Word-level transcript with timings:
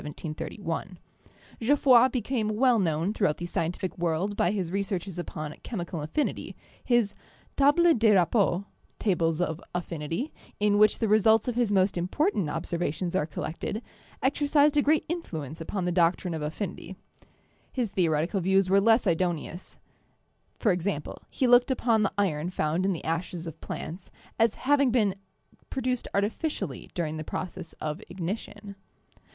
Geoff 1.59 1.85
roy 1.85 2.07
became 2.09 2.49
well 2.55 2.79
known 2.79 3.13
throughout 3.13 3.37
the 3.37 3.45
scientific 3.45 3.95
world 3.99 4.35
by 4.35 4.49
his 4.49 4.71
researches 4.71 5.19
upon 5.19 5.53
chemical 5.61 6.01
affinity; 6.01 6.55
his 6.83 7.13
Tables 7.55 7.93
des 7.99 8.15
Rapports' 8.15 8.65
(tables 8.97 9.39
of 9.39 9.61
affinity), 9.75 10.33
in 10.59 10.79
which 10.79 10.97
the 10.97 11.07
results 11.07 11.47
of 11.47 11.53
his 11.53 11.71
most 11.71 11.99
important 11.99 12.49
observations 12.49 13.15
are 13.15 13.27
collected, 13.27 13.83
exercized 14.23 14.75
a 14.75 14.81
great 14.81 15.05
influence 15.07 15.61
upon 15.61 15.85
the 15.85 15.91
doctrine 15.91 16.33
of 16.33 16.41
affinity. 16.41 16.95
His 17.71 17.91
theo 17.91 18.13
retical 18.13 18.41
views 18.41 18.71
were 18.71 18.81
less 18.81 19.05
idoneous— 19.05 19.77
e.g., 20.67 20.97
he 21.29 21.45
looked 21.45 21.69
upon 21.69 22.01
the 22.01 22.13
iron 22.17 22.49
found 22.49 22.87
in 22.87 22.93
the 22.93 23.03
ashes 23.05 23.45
of 23.45 23.61
plants 23.61 24.09
as 24.39 24.55
having 24.65 24.89
been 24.89 25.13
pro 25.69 25.81
duced 25.81 26.07
artificially 26.15 26.89
during 26.95 27.17
the 27.17 27.23
process 27.23 27.73
of 27.73 28.01
ignition. 28.09 28.75